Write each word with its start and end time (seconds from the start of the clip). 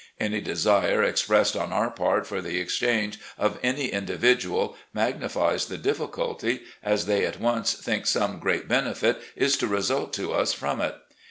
Any 0.19 0.41
desire 0.41 1.03
expressed 1.03 1.55
on 1.55 1.71
our 1.71 1.91
part 1.91 2.25
for 2.25 2.41
the 2.41 2.57
exchange 2.59 3.19
of 3.37 3.59
any 3.61 3.89
individual 3.89 4.75
magnifies 4.95 5.67
the 5.67 5.77
difiiculty, 5.77 6.61
as 6.81 7.05
they 7.05 7.23
at 7.23 7.39
once 7.39 7.75
think 7.75 8.07
some 8.07 8.39
great 8.39 8.67
benefit 8.67 9.21
is 9.35 9.55
to 9.57 9.67
result 9.67 10.11
to 10.13 10.33
us 10.33 10.53
from 10.53 10.81
it. 10.81 10.95